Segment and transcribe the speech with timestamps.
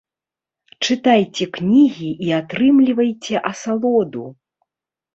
[0.85, 4.29] Чытайце кнігі і атрымлівайце асалоду!